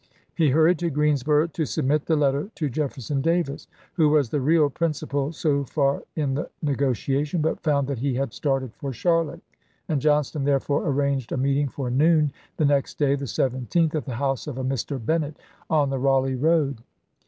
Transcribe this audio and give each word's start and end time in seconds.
He 0.33 0.49
hurried 0.49 0.79
to 0.79 0.89
Greensboro' 0.89 1.45
to 1.49 1.63
submit 1.67 2.07
the 2.07 2.15
letter 2.15 2.49
to 2.55 2.69
Jefferson 2.71 3.21
Davis, 3.21 3.67
who 3.93 4.09
was 4.09 4.29
the 4.31 4.41
real 4.41 4.67
principal 4.67 5.31
so 5.31 5.63
far 5.63 6.01
in 6.15 6.33
the 6.33 6.49
negotiation, 6.63 7.39
but 7.39 7.59
found 7.59 7.87
that 7.87 7.99
he 7.99 8.15
had 8.15 8.33
started 8.33 8.73
for 8.73 8.93
Charlotte; 8.93 9.41
and 9.87 10.01
Johnston, 10.01 10.43
therefore, 10.43 10.89
arranged 10.89 11.31
a 11.31 11.37
meeting 11.37 11.67
for 11.67 11.91
noon 11.91 12.31
the 12.57 12.65
next 12.65 12.97
day, 12.97 13.13
the 13.13 13.25
17th, 13.25 13.93
at 13.93 14.05
the 14.05 14.15
house 14.15 14.47
of 14.47 14.57
a 14.57 14.63
Mr. 14.63 14.97
Bennett 14.99 15.37
on 15.69 15.91
the 15.91 15.99
Ealeigh 15.99 16.35
road. 16.41 16.81